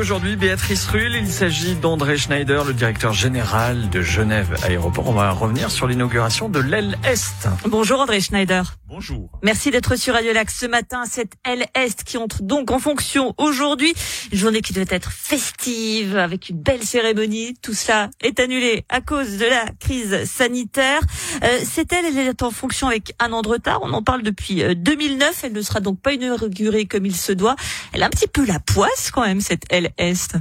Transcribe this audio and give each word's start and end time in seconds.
aujourd'hui, 0.00 0.36
Béatrice 0.36 0.86
Rull. 0.88 1.14
Il 1.14 1.26
s'agit 1.26 1.74
d'André 1.74 2.16
Schneider, 2.16 2.64
le 2.64 2.72
directeur 2.72 3.12
général 3.12 3.90
de 3.90 4.00
Genève 4.00 4.56
Aéroport. 4.64 5.08
On 5.08 5.12
va 5.12 5.30
revenir 5.30 5.70
sur 5.70 5.86
l'inauguration 5.86 6.48
de 6.48 6.58
l'aile 6.58 6.96
Est. 7.04 7.48
Bonjour 7.66 8.00
André 8.00 8.20
Schneider. 8.20 8.79
Bonjour. 8.90 9.30
Merci 9.44 9.70
d'être 9.70 9.94
sur 9.94 10.14
Radio 10.14 10.32
Lac 10.32 10.50
ce 10.50 10.66
matin. 10.66 11.04
Cette 11.08 11.34
aile 11.44 11.64
Est 11.76 12.02
qui 12.02 12.18
entre 12.18 12.42
donc 12.42 12.72
en 12.72 12.80
fonction 12.80 13.34
aujourd'hui. 13.38 13.94
Une 14.32 14.38
journée 14.38 14.62
qui 14.62 14.72
devait 14.72 14.92
être 14.92 15.12
festive 15.12 16.16
avec 16.16 16.48
une 16.48 16.60
belle 16.60 16.82
cérémonie. 16.82 17.54
Tout 17.62 17.72
cela 17.72 18.10
est 18.20 18.40
annulé 18.40 18.84
à 18.88 19.00
cause 19.00 19.36
de 19.36 19.44
la 19.44 19.64
crise 19.78 20.24
sanitaire. 20.24 21.02
Euh, 21.44 21.60
cette 21.62 21.92
aile, 21.92 22.04
elle 22.06 22.18
est 22.18 22.42
en 22.42 22.50
fonction 22.50 22.88
avec 22.88 23.14
un 23.20 23.32
an 23.32 23.42
de 23.42 23.48
retard. 23.48 23.78
On 23.84 23.92
en 23.92 24.02
parle 24.02 24.24
depuis 24.24 24.64
2009. 24.74 25.28
Euh, 25.28 25.46
elle 25.46 25.52
ne 25.52 25.62
sera 25.62 25.78
donc 25.78 26.00
pas 26.00 26.12
inaugurée 26.12 26.86
comme 26.86 27.06
il 27.06 27.14
se 27.14 27.30
doit. 27.30 27.54
Elle 27.92 28.02
a 28.02 28.06
un 28.06 28.10
petit 28.10 28.26
peu 28.26 28.44
la 28.44 28.58
poisse 28.58 29.12
quand 29.12 29.22
même, 29.22 29.40
cette 29.40 29.72
aile 29.72 29.92
Est. 29.98 30.34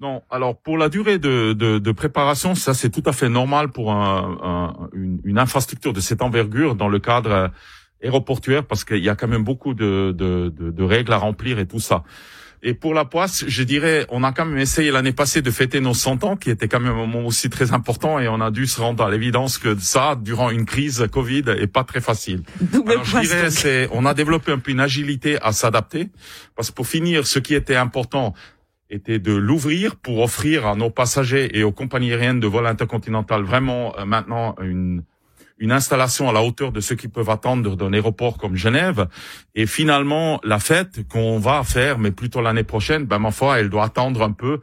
Non, 0.00 0.22
alors 0.30 0.56
pour 0.56 0.78
la 0.78 0.88
durée 0.88 1.18
de, 1.18 1.52
de, 1.52 1.78
de 1.78 1.92
préparation, 1.92 2.54
ça 2.54 2.72
c'est 2.72 2.88
tout 2.88 3.02
à 3.04 3.12
fait 3.12 3.28
normal 3.28 3.68
pour 3.68 3.92
un, 3.92 4.38
un, 4.42 4.88
une, 4.94 5.20
une, 5.24 5.38
infrastructure 5.38 5.92
de 5.92 6.00
cette 6.00 6.22
envergure 6.22 6.74
dans 6.74 6.88
le 6.88 6.98
cadre 6.98 7.30
euh, 7.30 7.48
aéroportuaire 8.02 8.64
parce 8.64 8.84
qu'il 8.84 9.04
y 9.04 9.10
a 9.10 9.14
quand 9.14 9.28
même 9.28 9.44
beaucoup 9.44 9.74
de, 9.74 10.14
de, 10.16 10.48
de, 10.48 10.82
règles 10.82 11.12
à 11.12 11.18
remplir 11.18 11.58
et 11.58 11.66
tout 11.66 11.80
ça. 11.80 12.02
Et 12.62 12.72
pour 12.72 12.94
la 12.94 13.04
poisse, 13.04 13.44
je 13.46 13.62
dirais, 13.62 14.06
on 14.10 14.22
a 14.22 14.32
quand 14.32 14.44
même 14.46 14.58
essayé 14.58 14.90
l'année 14.90 15.12
passée 15.12 15.42
de 15.42 15.50
fêter 15.50 15.80
nos 15.80 15.94
100 15.94 16.24
ans, 16.24 16.36
qui 16.36 16.50
était 16.50 16.68
quand 16.68 16.80
même 16.80 16.92
un 16.92 17.06
moment 17.06 17.26
aussi 17.26 17.48
très 17.48 17.72
important, 17.72 18.18
et 18.18 18.28
on 18.28 18.40
a 18.40 18.50
dû 18.50 18.66
se 18.66 18.80
rendre 18.82 19.02
à 19.02 19.10
l'évidence 19.10 19.56
que 19.56 19.78
ça, 19.78 20.14
durant 20.14 20.50
une 20.50 20.66
crise 20.66 21.06
Covid, 21.10 21.44
est 21.58 21.66
pas 21.66 21.84
très 21.84 22.02
facile. 22.02 22.42
Alors, 22.86 23.04
je 23.04 23.18
dirais, 23.20 23.50
c'est, 23.50 23.88
on 23.92 24.04
a 24.04 24.12
développé 24.12 24.52
un 24.52 24.58
peu 24.58 24.72
une 24.72 24.80
agilité 24.80 25.40
à 25.40 25.52
s'adapter, 25.52 26.10
parce 26.54 26.70
que 26.70 26.74
pour 26.74 26.86
finir, 26.86 27.26
ce 27.26 27.38
qui 27.38 27.54
était 27.54 27.76
important, 27.76 28.34
était 28.90 29.18
de 29.18 29.32
l'ouvrir 29.32 29.96
pour 29.96 30.20
offrir 30.20 30.66
à 30.66 30.74
nos 30.74 30.90
passagers 30.90 31.56
et 31.58 31.62
aux 31.62 31.72
compagnies 31.72 32.12
aériennes 32.12 32.40
de 32.40 32.46
vol 32.46 32.66
intercontinental 32.66 33.42
vraiment 33.42 33.96
euh, 33.98 34.04
maintenant 34.04 34.56
une 34.60 35.02
une 35.60 35.72
installation 35.72 36.28
à 36.28 36.32
la 36.32 36.42
hauteur 36.42 36.72
de 36.72 36.80
ce 36.80 36.94
qu'ils 36.94 37.10
peuvent 37.10 37.28
attendre 37.28 37.76
d'un 37.76 37.92
aéroport 37.92 38.38
comme 38.38 38.56
Genève. 38.56 39.06
Et 39.54 39.66
finalement, 39.66 40.40
la 40.42 40.58
fête 40.58 41.06
qu'on 41.06 41.38
va 41.38 41.62
faire, 41.64 41.98
mais 41.98 42.10
plutôt 42.10 42.40
l'année 42.40 42.64
prochaine, 42.64 43.04
ben 43.04 43.18
ma 43.18 43.30
foi, 43.30 43.60
elle 43.60 43.68
doit 43.68 43.84
attendre 43.84 44.22
un 44.22 44.32
peu 44.32 44.60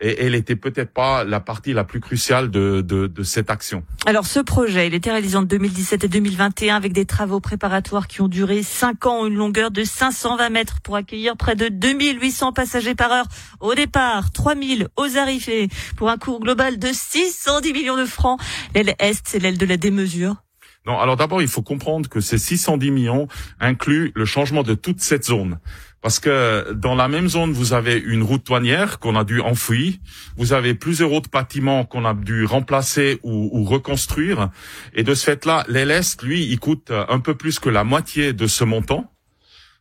et 0.00 0.24
elle 0.24 0.34
était 0.34 0.56
peut-être 0.56 0.92
pas 0.92 1.24
la 1.24 1.40
partie 1.40 1.72
la 1.72 1.84
plus 1.84 2.00
cruciale 2.00 2.50
de, 2.50 2.82
de, 2.82 3.06
de, 3.06 3.22
cette 3.22 3.50
action. 3.50 3.82
Alors 4.06 4.26
ce 4.26 4.40
projet, 4.40 4.86
il 4.86 4.94
était 4.94 5.10
réalisé 5.10 5.36
en 5.36 5.42
2017 5.42 6.04
et 6.04 6.08
2021 6.08 6.76
avec 6.76 6.92
des 6.92 7.04
travaux 7.04 7.40
préparatoires 7.40 8.06
qui 8.06 8.20
ont 8.20 8.28
duré 8.28 8.62
5 8.62 9.06
ans, 9.06 9.26
une 9.26 9.34
longueur 9.34 9.70
de 9.70 9.82
520 9.82 10.50
mètres 10.50 10.80
pour 10.82 10.96
accueillir 10.96 11.36
près 11.36 11.56
de 11.56 11.68
2800 11.68 12.52
passagers 12.52 12.94
par 12.94 13.10
heure 13.10 13.26
au 13.60 13.74
départ, 13.74 14.30
3000 14.30 14.88
aux 14.96 15.16
arrivées 15.18 15.68
pour 15.96 16.10
un 16.10 16.16
coût 16.16 16.38
global 16.38 16.78
de 16.78 16.88
610 16.92 17.72
millions 17.72 17.96
de 17.96 18.04
francs. 18.04 18.40
L'aile 18.74 18.94
Est, 19.00 19.26
c'est 19.26 19.40
l'aile 19.40 19.58
de 19.58 19.66
la 19.66 19.76
démesure. 19.76 20.36
Non, 20.86 20.98
alors 20.98 21.16
d'abord, 21.16 21.42
il 21.42 21.48
faut 21.48 21.60
comprendre 21.60 22.08
que 22.08 22.20
ces 22.20 22.38
610 22.38 22.90
millions 22.90 23.28
incluent 23.60 24.10
le 24.14 24.24
changement 24.24 24.62
de 24.62 24.74
toute 24.74 25.00
cette 25.00 25.26
zone. 25.26 25.58
Parce 26.00 26.20
que 26.20 26.72
dans 26.72 26.94
la 26.94 27.08
même 27.08 27.28
zone, 27.28 27.52
vous 27.52 27.72
avez 27.72 27.98
une 27.98 28.22
route 28.22 28.46
douanière 28.46 29.00
qu'on 29.00 29.16
a 29.16 29.24
dû 29.24 29.40
enfouir, 29.40 29.94
vous 30.36 30.52
avez 30.52 30.74
plusieurs 30.74 31.12
autres 31.12 31.30
bâtiments 31.30 31.84
qu'on 31.84 32.04
a 32.04 32.14
dû 32.14 32.44
remplacer 32.44 33.18
ou, 33.24 33.50
ou 33.52 33.64
reconstruire, 33.64 34.50
et 34.94 35.02
de 35.02 35.14
ce 35.14 35.24
fait-là, 35.24 35.64
l'Est, 35.68 36.22
lui, 36.22 36.44
il 36.44 36.58
coûte 36.60 36.92
un 36.92 37.18
peu 37.18 37.34
plus 37.34 37.58
que 37.58 37.68
la 37.68 37.82
moitié 37.82 38.32
de 38.32 38.46
ce 38.46 38.62
montant. 38.62 39.12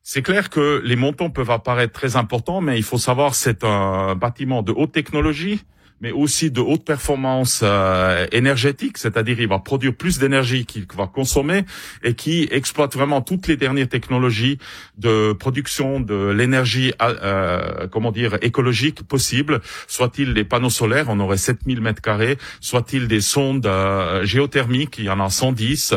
C'est 0.02 0.22
clair 0.22 0.50
que 0.50 0.82
les 0.86 0.96
montants 0.96 1.30
peuvent 1.30 1.52
apparaître 1.52 1.94
très 1.94 2.16
importants, 2.16 2.62
mais 2.62 2.78
il 2.78 2.84
faut 2.84 2.98
savoir 2.98 3.36
c'est 3.36 3.64
un 3.64 4.16
bâtiment 4.16 4.64
de 4.64 4.72
haute 4.72 4.94
technologie, 4.94 5.66
mais 6.02 6.12
aussi 6.12 6.52
de 6.52 6.62
haute 6.62 6.86
performance 6.86 7.62
euh, 7.64 8.28
énergétique, 8.32 8.98
c'est-à-dire 8.98 9.40
il 9.40 9.48
va 9.48 9.60
produire 9.60 9.96
plus 9.96 10.20
d'énergie 10.20 10.66
qu'il 10.66 10.86
va 10.96 11.08
consommer 11.08 11.64
et 12.04 12.14
qui 12.14 12.48
exploite 12.52 12.96
vraiment 12.96 13.22
toutes 13.22 13.48
les 13.48 13.58
dernières 13.58 13.90
technologies 13.90 14.58
de 14.98 15.34
production 15.34 16.00
de 16.00 16.30
l'énergie, 16.30 16.94
euh, 17.02 17.88
comment 17.88 18.12
dire, 18.12 18.38
écologique 18.42 19.04
possible, 19.04 19.62
soit-il 19.88 20.34
des 20.34 20.44
panneaux 20.44 20.70
solaires, 20.70 21.08
on 21.10 21.20
aurait 21.20 21.38
7000 21.38 21.82
mètres 21.82 22.02
carrés, 22.02 22.38
soit-il 22.60 23.08
des 23.08 23.22
sondes 23.22 23.66
euh, 23.66 24.24
géothermiques, 24.26 24.98
il 24.98 25.06
y 25.06 25.10
en 25.10 25.20
a 25.20 25.30
110, 25.30 25.94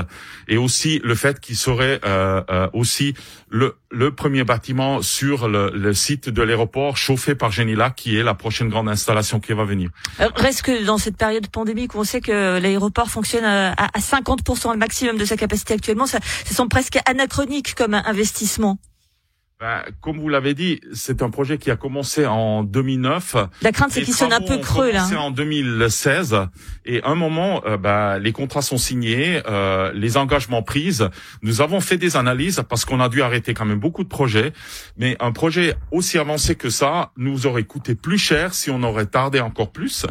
et 0.49 0.57
aussi 0.57 1.01
le 1.05 1.15
fait 1.15 1.41
qu'il 1.41 1.57
serait 1.57 2.01
euh, 2.05 2.43
euh, 2.51 2.69
aussi 2.73 3.15
le, 3.49 3.77
le 3.91 4.15
premier 4.15 4.45
bâtiment 4.45 5.03
sur 5.03 5.49
le, 5.49 5.93
site 5.95 6.29
de 6.29 6.43
l'aéroport 6.43 6.97
chauffé 6.97 7.35
par 7.35 7.51
Genila, 7.51 7.91
qui 7.91 8.17
est 8.17 8.23
la 8.23 8.35
prochaine 8.35 8.69
grande 8.69 8.89
installation 8.89 9.41
qui 9.41 9.53
va 9.53 9.65
venir. 9.65 9.91
Euh, 10.21 10.29
reste 10.37 10.63
que 10.63 10.85
dans 10.85 10.99
cette 10.99 11.17
période 11.17 11.49
pandémique 11.49 11.95
où 11.95 11.99
on 11.99 12.05
sait 12.05 12.21
que 12.21 12.59
l'aéroport 12.59 13.11
fonctionne 13.11 13.45
à, 13.45 13.73
à 13.73 13.99
50% 13.99 14.73
le 14.73 14.79
maximum 14.79 15.17
de 15.17 15.25
sa 15.25 15.37
capacité 15.37 15.75
actuellement, 15.75 16.07
ça 16.07 16.21
semble 16.45 16.69
presque 16.69 16.99
anachronique 17.07 17.75
comme 17.75 17.95
investissement. 17.95 18.79
Ben, 19.61 19.83
comme 20.01 20.19
vous 20.19 20.31
l'avez 20.31 20.55
dit, 20.55 20.81
c'est 20.95 21.21
un 21.21 21.29
projet 21.29 21.59
qui 21.59 21.71
a 21.71 21.77
commencé 21.77 22.25
en 22.25 22.65
2009. 22.65 23.37
La 23.61 23.73
crainte, 23.73 23.91
c'est 23.91 24.01
qu'il 24.01 24.15
sonne 24.15 24.33
un 24.33 24.41
peu 24.41 24.57
creux 24.57 24.91
là. 24.91 25.05
C'est 25.05 25.17
en 25.17 25.31
2016 25.31 26.35
et 26.87 27.03
un 27.05 27.15
moment, 27.15 27.61
euh, 27.67 27.77
ben, 27.77 28.19
les 28.19 28.33
contrats 28.33 28.63
sont 28.63 28.79
signés, 28.79 29.43
euh, 29.47 29.93
les 29.93 30.17
engagements 30.17 30.63
pris. 30.63 31.01
Nous 31.43 31.61
avons 31.61 31.81
fait 31.81 31.99
des 31.99 32.17
analyses 32.17 32.63
parce 32.71 32.87
qu'on 32.87 33.01
a 33.01 33.11
dû 33.11 33.21
arrêter 33.21 33.53
quand 33.53 33.67
même 33.67 33.81
beaucoup 33.81 34.03
de 34.03 34.09
projets. 34.09 34.55
Mais 34.97 35.19
un 35.21 35.31
projet 35.31 35.75
aussi 35.91 36.17
avancé 36.17 36.55
que 36.55 36.71
ça 36.71 37.13
nous 37.19 37.47
aurait 37.47 37.65
coûté 37.65 37.95
plus 37.95 38.17
cher 38.17 38.55
si 38.55 38.71
on 38.71 38.83
aurait 38.83 39.05
tardé 39.05 39.41
encore 39.41 39.73
plus. 39.73 40.07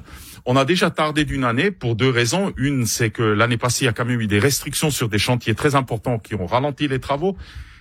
On 0.46 0.58
a 0.58 0.64
déjà 0.64 0.92
tardé 0.92 1.26
d'une 1.26 1.44
année 1.44 1.72
pour 1.72 1.96
deux 1.96 2.12
raisons. 2.12 2.54
Une, 2.56 2.86
c'est 2.86 3.10
que 3.10 3.24
l'année 3.24 3.58
passée, 3.58 3.86
il 3.86 3.88
y 3.88 3.90
a 3.90 3.94
quand 3.94 4.06
même 4.06 4.22
eu 4.22 4.28
des 4.28 4.38
restrictions 4.38 4.92
sur 4.92 5.10
des 5.10 5.18
chantiers 5.18 5.56
très 5.56 5.74
importants 5.74 6.20
qui 6.20 6.36
ont 6.36 6.46
ralenti 6.46 6.88
les 6.88 7.00
travaux. 7.00 7.36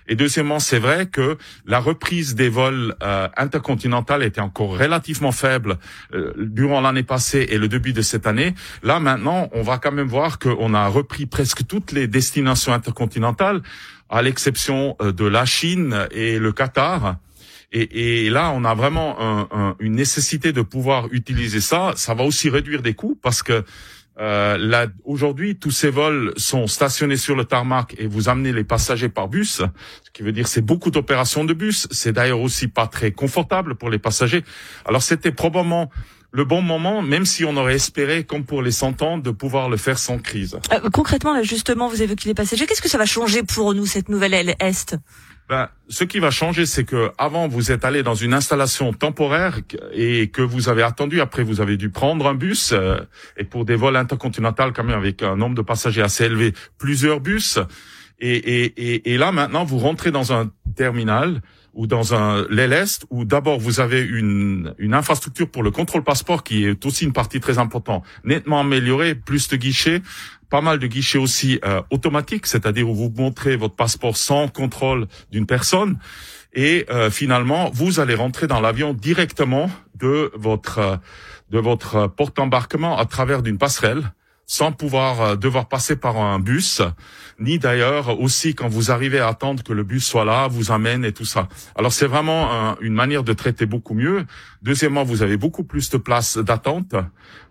Et 0.09 0.17
deuxièmement, 0.17 0.59
c'est 0.59 0.79
vrai 0.79 1.07
que 1.07 1.37
la 1.67 1.79
reprise 1.79 2.35
des 2.35 2.49
vols 2.49 2.97
euh, 3.03 3.29
intercontinentaux 3.37 4.21
était 4.23 4.41
encore 4.41 4.79
relativement 4.79 5.33
faible 5.33 5.79
euh, 6.15 6.33
durant 6.39 6.81
l'année 6.81 7.03
passée 7.03 7.47
et 7.51 7.59
le 7.59 7.69
début 7.69 7.93
de 7.93 8.01
cette 8.01 8.27
année. 8.27 8.55
Là, 8.83 9.01
maintenant, 9.01 9.51
on 9.53 9.63
va 9.63 9.77
quand 9.79 9.93
même 9.93 10.09
voir 10.09 10.39
qu'on 10.39 10.73
a 10.73 10.89
repris 10.89 11.27
presque 11.27 11.67
toutes 11.67 11.93
les 11.93 12.07
destinations 12.09 12.73
intercontinentales, 12.73 13.63
à 14.09 14.23
l'exception 14.23 14.97
euh, 15.03 15.13
de 15.13 15.27
la 15.27 15.45
Chine 15.45 16.09
et 16.11 16.39
le 16.39 16.53
Qatar. 16.53 17.17
Et, 17.71 18.25
et, 18.25 18.31
là, 18.31 18.51
on 18.55 18.65
a 18.65 18.75
vraiment 18.75 19.21
un, 19.21 19.77
une 19.79 19.95
nécessité 19.95 20.55
de 20.55 20.63
pouvoir 20.63 21.09
utiliser 21.11 21.61
ça. 21.61 21.93
Ça 21.97 22.15
va 22.15 22.25
aussi 22.25 22.49
réduire 22.49 22.81
des 22.81 22.95
coûts 22.95 23.19
parce 23.21 23.43
que 23.43 23.63
euh, 24.21 24.87
Aujourd'hui, 25.05 25.57
tous 25.57 25.71
ces 25.71 25.91
vols 25.91 26.33
sont 26.37 26.67
stationnés 26.67 27.17
sur 27.17 27.37
le 27.37 27.45
tarmac 27.45 27.95
et 27.99 28.07
vous 28.07 28.29
amenez 28.29 28.53
les 28.53 28.65
passagers 28.65 29.09
par 29.09 29.29
bus, 29.29 29.63
ce 30.05 30.11
qui 30.13 30.23
veut 30.23 30.33
dire 30.33 30.49
c'est 30.49 30.63
beaucoup 30.63 30.91
d'opérations 30.91 31.45
de 31.45 31.55
bus. 31.55 31.87
C'est 31.91 32.13
d'ailleurs 32.13 32.41
aussi 32.41 32.69
pas 32.69 32.87
très 32.87 33.13
confortable 33.13 33.75
pour 33.75 33.91
les 33.91 33.99
passagers. 33.99 34.45
Alors 34.85 35.03
c'était 35.03 35.33
probablement 35.33 35.91
le 36.31 36.45
bon 36.45 36.61
moment, 36.61 37.01
même 37.03 37.25
si 37.25 37.45
on 37.45 37.57
aurait 37.57 37.75
espéré, 37.77 38.25
comme 38.25 38.45
pour 38.45 38.63
les 38.63 38.71
100 38.71 39.03
ans, 39.03 39.19
de 39.19 39.31
pouvoir 39.31 39.71
le 39.71 39.77
faire 39.77 39.99
sans 39.99 40.19
crise. 40.19 40.59
Euh, 40.73 40.91
concrètement, 40.91 41.43
justement, 41.43 41.89
vous 41.89 42.03
évoquez 42.03 42.29
les 42.29 42.35
passagers. 42.35 42.67
Qu'est-ce 42.67 42.83
que 42.83 42.89
ça 42.89 42.99
va 42.99 43.07
changer 43.07 43.43
pour 43.43 43.75
nous, 43.75 43.87
cette 43.87 44.09
nouvelle 44.09 44.35
aile 44.35 44.55
Est? 44.61 44.97
Ben, 45.49 45.71
ce 45.89 46.05
qui 46.05 46.19
va 46.19 46.31
changer, 46.31 46.67
c'est 46.67 46.85
que 46.85 47.11
avant 47.17 47.49
vous 47.49 47.73
êtes 47.73 47.87
allé 47.87 48.03
dans 48.03 48.15
une 48.15 48.35
installation 48.35 48.93
temporaire 48.93 49.61
et 49.93 50.29
que 50.29 50.43
vous 50.43 50.69
avez 50.69 50.83
attendu. 50.83 51.23
Après, 51.23 51.43
vous 51.43 51.63
avez 51.63 51.79
dû 51.79 51.89
prendre 51.89 52.27
un 52.27 52.35
bus 52.35 52.73
euh, 52.73 52.99
et 53.39 53.45
pour 53.45 53.65
des 53.65 53.75
vols 53.75 53.97
intercontinentaux, 53.97 54.73
quand 54.75 54.85
même 54.85 54.99
avec 54.99 55.23
un 55.23 55.37
nombre 55.37 55.55
de 55.55 55.63
passagers 55.63 56.03
assez 56.03 56.25
élevé, 56.25 56.53
plusieurs 56.77 57.21
bus. 57.21 57.59
Et, 58.21 59.17
là 59.17 59.33
maintenant, 59.33 59.65
vous 59.65 59.79
rentrez 59.79 60.11
dans 60.11 60.33
un 60.33 60.51
terminal 60.77 61.41
ou 61.75 61.87
dans 61.87 62.15
un 62.15 62.47
l'aile 62.49 62.73
est 62.73 63.07
où 63.11 63.25
d'abord 63.25 63.59
vous 63.59 63.81
avez 63.81 64.01
une, 64.01 64.75
une 64.79 64.95
infrastructure 64.95 65.49
pour 65.49 65.63
le 65.63 65.71
contrôle 65.71 66.03
passeport 66.03 66.43
qui 66.43 66.65
est 66.65 66.85
aussi 66.87 67.05
une 67.05 67.13
partie 67.13 67.41
très 67.41 67.59
importante, 67.59 68.05
nettement 68.25 68.61
améliorée, 68.61 69.15
plus 69.15 69.49
de 69.49 69.57
guichets, 69.57 70.03
pas 70.51 70.61
mal 70.61 70.79
de 70.79 70.87
guichets 70.87 71.19
aussi 71.19 71.61
euh, 71.65 71.83
automatiques, 71.91 72.47
c'est-à-dire 72.47 72.89
où 72.89 72.95
vous 72.95 73.13
montrez 73.17 73.57
votre 73.57 73.75
passeport 73.75 74.17
sans 74.17 74.49
contrôle 74.49 75.07
d'une 75.31 75.47
personne. 75.47 75.99
Et 76.55 76.87
euh, 76.91 77.11
finalement 77.11 77.71
vous 77.73 78.01
allez 78.01 78.15
rentrer 78.15 78.47
dans 78.47 78.61
l'avion 78.61 78.95
directement 78.95 79.71
de 79.95 80.33
votre 80.35 80.99
de 81.51 81.59
votre 81.59 82.09
porte 82.09 82.39
embarquement 82.39 82.99
à 82.99 83.05
travers 83.05 83.43
d'une 83.43 83.59
passerelle 83.59 84.13
sans 84.49 84.73
pouvoir 84.73 85.21
euh, 85.21 85.37
devoir 85.37 85.69
passer 85.69 85.95
par 85.95 86.17
un 86.17 86.41
bus, 86.41 86.83
ni 87.39 87.61
d'ailleurs 87.61 88.19
aussi 88.19 88.57
quand 88.57 88.67
vous 88.67 88.91
arrivez 88.91 89.21
à 89.21 89.29
attendre 89.29 89.63
que 89.63 89.73
le 89.73 89.85
bus 89.85 90.05
soit 90.05 90.25
là, 90.25 90.49
vous 90.49 90.73
amène 90.73 91.05
et 91.05 91.13
tout 91.13 91.25
ça. 91.25 91.49
Alors 91.77 91.93
c'est 91.93 92.07
vraiment 92.07 92.77
une 92.81 92.95
manière 92.95 93.23
de 93.23 93.33
traiter 93.33 93.67
beaucoup 93.67 93.95
mieux. 93.95 94.25
Deuxièmement, 94.63 95.05
vous 95.05 95.23
avez 95.23 95.37
beaucoup 95.37 95.63
plus 95.63 95.91
de 95.91 95.99
places 95.99 96.39
d'attente 96.39 96.97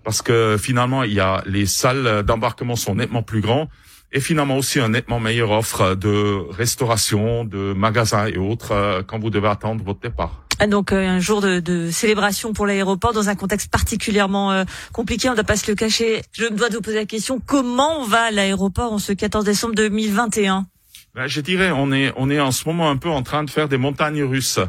parce 0.03 0.21
que 0.21 0.57
finalement 0.59 1.03
il 1.03 1.13
y 1.13 1.21
a 1.21 1.44
les 1.45 1.67
salles 1.67 2.23
d'embarquement 2.23 2.75
sont 2.75 2.95
nettement 2.95 3.23
plus 3.23 3.41
grands 3.41 3.69
et 4.11 4.19
finalement 4.19 4.57
aussi 4.57 4.79
un 4.79 4.89
nettement 4.89 5.19
meilleure 5.19 5.51
offre 5.51 5.95
de 5.95 6.38
restauration, 6.51 7.45
de 7.45 7.73
magasins 7.73 8.25
et 8.27 8.38
autres 8.38 8.71
euh, 8.71 9.03
quand 9.05 9.19
vous 9.19 9.29
devez 9.29 9.49
attendre 9.49 9.83
votre 9.83 9.99
départ. 9.99 10.46
Ah, 10.59 10.65
donc 10.65 10.92
euh, 10.92 11.07
un 11.07 11.19
jour 11.19 11.42
de, 11.42 11.89
célébration 11.92 12.51
pour 12.51 12.65
l'aéroport 12.65 13.13
dans 13.13 13.30
un 13.30 13.36
contexte 13.36 13.71
particulièrement 13.71 14.51
euh, 14.51 14.63
compliqué, 14.92 15.27
on 15.27 15.31
ne 15.31 15.36
doit 15.36 15.44
pas 15.44 15.56
se 15.56 15.69
le 15.69 15.75
cacher. 15.75 16.21
Je 16.31 16.45
me 16.45 16.57
dois 16.57 16.69
de 16.69 16.75
vous 16.75 16.81
poser 16.81 16.98
la 16.98 17.06
question, 17.06 17.39
comment 17.39 18.04
va 18.06 18.31
l'aéroport 18.31 18.92
en 18.92 18.98
ce 18.98 19.13
14 19.13 19.45
décembre 19.45 19.75
2021 19.75 20.65
ben, 21.13 21.27
Je 21.27 21.42
dirais, 21.42 21.71
on 21.71 21.92
est, 21.92 22.12
on 22.18 22.31
est 22.31 22.39
en 22.39 22.51
ce 22.51 22.68
moment 22.68 22.89
un 22.89 22.98
peu 22.98 23.09
en 23.09 23.21
train 23.21 23.44
de 23.44 23.51
faire 23.51 23.69
des 23.69 23.77
montagnes 23.77 24.24
russes 24.24 24.59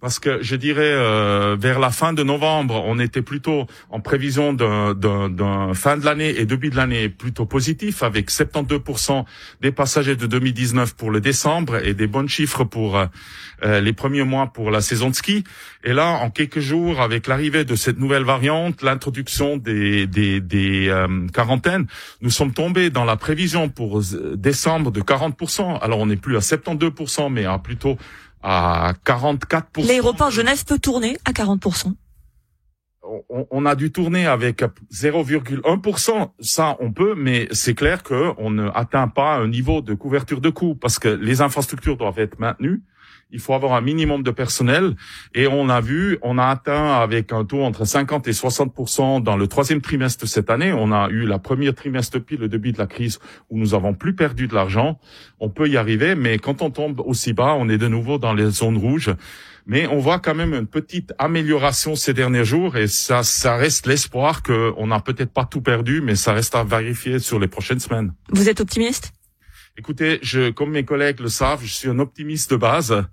parce 0.00 0.20
que 0.20 0.42
je 0.42 0.54
dirais 0.54 0.92
euh, 0.92 1.56
vers 1.58 1.80
la 1.80 1.90
fin 1.90 2.12
de 2.12 2.22
novembre, 2.22 2.82
on 2.86 2.98
était 2.98 3.22
plutôt 3.22 3.66
en 3.90 4.00
prévision 4.00 4.52
d'un 4.52 5.74
fin 5.74 5.96
de 5.96 6.04
l'année 6.04 6.38
et 6.38 6.44
début 6.44 6.70
de 6.70 6.76
l'année 6.76 7.08
plutôt 7.08 7.46
positif, 7.46 8.02
avec 8.02 8.30
72% 8.30 9.24
des 9.60 9.72
passagers 9.72 10.14
de 10.14 10.26
2019 10.26 10.94
pour 10.94 11.10
le 11.10 11.20
décembre 11.20 11.84
et 11.84 11.94
des 11.94 12.06
bons 12.06 12.28
chiffres 12.28 12.64
pour 12.64 12.96
euh, 12.96 13.80
les 13.80 13.92
premiers 13.92 14.22
mois 14.22 14.48
pour 14.48 14.70
la 14.70 14.80
saison 14.80 15.10
de 15.10 15.14
ski. 15.14 15.42
Et 15.82 15.92
là, 15.92 16.18
en 16.22 16.30
quelques 16.30 16.60
jours, 16.60 17.00
avec 17.00 17.26
l'arrivée 17.26 17.64
de 17.64 17.74
cette 17.74 17.98
nouvelle 17.98 18.24
variante, 18.24 18.82
l'introduction 18.82 19.56
des, 19.56 20.06
des, 20.06 20.40
des 20.40 20.88
euh, 20.88 21.26
quarantaines, 21.32 21.86
nous 22.20 22.30
sommes 22.30 22.52
tombés 22.52 22.90
dans 22.90 23.04
la 23.04 23.16
prévision 23.16 23.68
pour 23.68 24.00
décembre 24.34 24.92
de 24.92 25.00
40%. 25.00 25.80
Alors 25.80 25.98
on 25.98 26.06
n'est 26.06 26.16
plus 26.16 26.36
à 26.36 26.40
72%, 26.40 27.32
mais 27.32 27.46
à 27.46 27.58
plutôt 27.58 27.96
à 28.42 28.92
44%. 29.04 29.86
L'aéroport 29.86 30.30
Genève 30.30 30.64
peut 30.64 30.78
tourner 30.78 31.16
à 31.24 31.32
40%. 31.32 31.94
On, 33.30 33.64
a 33.64 33.74
dû 33.74 33.90
tourner 33.90 34.26
avec 34.26 34.62
0,1%. 34.92 36.30
Ça, 36.40 36.76
on 36.80 36.92
peut, 36.92 37.14
mais 37.16 37.48
c'est 37.52 37.74
clair 37.74 38.02
qu'on 38.02 38.50
ne 38.50 38.68
atteint 38.74 39.08
pas 39.08 39.36
un 39.36 39.48
niveau 39.48 39.80
de 39.80 39.94
couverture 39.94 40.42
de 40.42 40.50
coûts 40.50 40.74
parce 40.74 40.98
que 40.98 41.08
les 41.08 41.40
infrastructures 41.40 41.96
doivent 41.96 42.18
être 42.18 42.38
maintenues 42.38 42.82
il 43.30 43.40
faut 43.40 43.54
avoir 43.54 43.74
un 43.74 43.80
minimum 43.80 44.22
de 44.22 44.30
personnel. 44.30 44.94
Et 45.34 45.46
on 45.46 45.68
a 45.68 45.80
vu, 45.80 46.18
on 46.22 46.38
a 46.38 46.46
atteint 46.46 46.94
avec 46.94 47.32
un 47.32 47.44
taux 47.44 47.62
entre 47.62 47.84
50 47.84 48.26
et 48.28 48.32
60 48.32 48.72
dans 49.22 49.36
le 49.36 49.46
troisième 49.46 49.80
trimestre 49.80 50.24
de 50.24 50.28
cette 50.28 50.50
année. 50.50 50.72
On 50.72 50.92
a 50.92 51.08
eu 51.08 51.26
la 51.26 51.38
première 51.38 51.74
trimestre 51.74 52.18
depuis 52.18 52.36
le 52.36 52.48
début 52.48 52.72
de 52.72 52.78
la 52.78 52.86
crise 52.86 53.18
où 53.50 53.58
nous 53.58 53.74
avons 53.74 53.94
plus 53.94 54.14
perdu 54.14 54.48
de 54.48 54.54
l'argent. 54.54 54.98
On 55.40 55.50
peut 55.50 55.68
y 55.68 55.76
arriver, 55.76 56.14
mais 56.14 56.38
quand 56.38 56.62
on 56.62 56.70
tombe 56.70 57.00
aussi 57.00 57.32
bas, 57.32 57.54
on 57.58 57.68
est 57.68 57.78
de 57.78 57.88
nouveau 57.88 58.18
dans 58.18 58.32
les 58.32 58.50
zones 58.50 58.78
rouges. 58.78 59.14
Mais 59.66 59.86
on 59.86 59.98
voit 59.98 60.18
quand 60.18 60.34
même 60.34 60.54
une 60.54 60.66
petite 60.66 61.12
amélioration 61.18 61.94
ces 61.94 62.14
derniers 62.14 62.44
jours 62.44 62.78
et 62.78 62.86
ça, 62.86 63.22
ça 63.22 63.56
reste 63.56 63.86
l'espoir 63.86 64.42
qu'on 64.42 64.86
n'a 64.86 65.00
peut-être 65.00 65.30
pas 65.30 65.44
tout 65.44 65.60
perdu, 65.60 66.00
mais 66.00 66.16
ça 66.16 66.32
reste 66.32 66.54
à 66.54 66.64
vérifier 66.64 67.18
sur 67.18 67.38
les 67.38 67.48
prochaines 67.48 67.80
semaines. 67.80 68.14
Vous 68.30 68.48
êtes 68.48 68.62
optimiste? 68.62 69.12
Écoutez, 69.78 70.18
je, 70.22 70.50
comme 70.50 70.72
mes 70.72 70.84
collègues 70.84 71.20
le 71.20 71.28
savent, 71.28 71.60
je 71.62 71.72
suis 71.72 71.88
un 71.88 72.00
optimiste 72.00 72.50
de 72.50 72.56
base. 72.56 73.04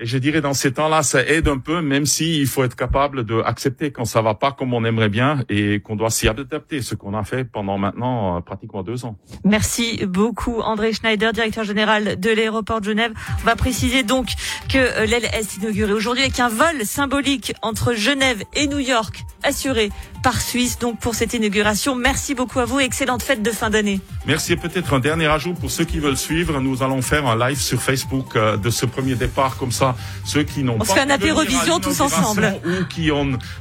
Et 0.00 0.06
je 0.06 0.18
dirais 0.18 0.40
dans 0.40 0.54
ces 0.54 0.72
temps-là, 0.72 1.04
ça 1.04 1.22
aide 1.24 1.46
un 1.46 1.58
peu, 1.58 1.82
même 1.82 2.04
si 2.04 2.40
il 2.40 2.48
faut 2.48 2.64
être 2.64 2.74
capable 2.74 3.22
d'accepter 3.22 3.92
quand 3.92 4.06
ça 4.06 4.20
va 4.20 4.34
pas 4.34 4.50
comme 4.50 4.74
on 4.74 4.84
aimerait 4.84 5.08
bien 5.08 5.44
et 5.48 5.78
qu'on 5.80 5.94
doit 5.94 6.10
s'y 6.10 6.26
adapter, 6.26 6.82
ce 6.82 6.96
qu'on 6.96 7.14
a 7.14 7.22
fait 7.22 7.44
pendant 7.44 7.78
maintenant 7.78 8.38
euh, 8.38 8.40
pratiquement 8.40 8.82
deux 8.82 9.04
ans. 9.04 9.18
Merci 9.44 10.04
beaucoup 10.06 10.60
André 10.62 10.94
Schneider, 10.94 11.32
directeur 11.32 11.62
général 11.62 12.18
de 12.18 12.30
l'aéroport 12.30 12.80
de 12.80 12.86
Genève. 12.86 13.12
On 13.42 13.44
va 13.44 13.54
préciser 13.54 14.02
donc 14.02 14.30
que 14.68 14.78
euh, 14.78 15.06
l'aile 15.06 15.26
est 15.26 15.58
inaugurée 15.58 15.92
aujourd'hui 15.92 16.24
avec 16.24 16.40
un 16.40 16.48
vol 16.48 16.84
symbolique 16.84 17.52
entre 17.62 17.94
Genève 17.94 18.42
et 18.54 18.66
New 18.66 18.80
York 18.80 19.22
assuré 19.42 19.90
par 20.22 20.40
Suisse 20.40 20.78
donc 20.78 20.98
pour 20.98 21.14
cette 21.14 21.34
inauguration. 21.34 21.94
Merci 21.94 22.34
beaucoup 22.34 22.60
à 22.60 22.64
vous 22.64 22.80
et 22.80 22.84
excellente 22.84 23.22
fête 23.22 23.42
de 23.42 23.50
fin 23.50 23.70
d'année. 23.70 24.00
Merci 24.26 24.52
et 24.52 24.56
peut-être 24.56 24.94
un 24.94 25.00
dernier 25.00 25.26
ajout 25.26 25.54
pour 25.54 25.70
ceux 25.70 25.84
qui 25.84 25.98
veulent 25.98 26.16
suivre. 26.16 26.60
Nous 26.60 26.82
allons 26.82 27.02
faire 27.02 27.26
un 27.26 27.36
live 27.36 27.60
sur 27.60 27.80
Facebook 27.80 28.36
euh, 28.36 28.56
de 28.56 28.70
ce 28.70 28.86
premier 28.86 29.14
départ 29.14 29.56
comme 29.56 29.72
ça 29.72 29.94
ceux 30.24 30.42
qui 30.42 30.62
n'ont 30.62 30.78
pas 30.78 30.84
se 30.84 30.92
fait 30.92 31.00
un 31.00 31.10
apérovision 31.10 31.80
tous 31.80 32.00
ensemble 32.00 32.60
ou 32.64 32.84
qui 32.86 33.10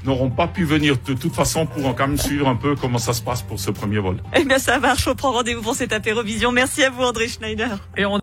n'auront 0.04 0.30
pas 0.30 0.48
pu 0.48 0.64
venir 0.66 0.98
de 1.06 1.14
toute 1.14 1.34
façon 1.34 1.66
pourront 1.66 1.94
quand 1.94 2.08
même 2.08 2.18
suivre 2.18 2.48
un 2.48 2.56
peu 2.56 2.76
comment 2.76 2.98
ça 2.98 3.14
se 3.14 3.22
passe 3.22 3.42
pour 3.42 3.60
ce 3.60 3.72
premier 3.72 4.00
vol. 4.00 4.18
Eh 4.36 4.44
bien 4.46 4.60
ça 4.60 4.80
marche, 4.80 5.08
on 5.08 5.16
prend 5.16 5.32
rendez-vous 5.32 5.62
pour 5.62 5.76
cette 5.76 5.94
apérovision. 5.94 6.52
Merci 6.52 6.84
à 6.84 6.90
vous 6.90 7.04
André 7.04 7.28
Schneider. 7.28 7.78
Et 7.98 8.06
on 8.06 8.20